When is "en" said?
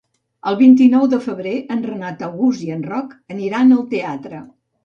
1.75-1.85, 2.79-2.83